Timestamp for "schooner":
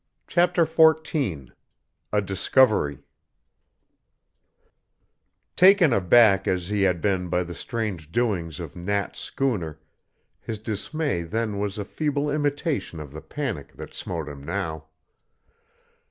9.19-9.79